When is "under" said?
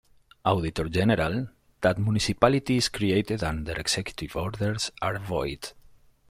3.43-3.73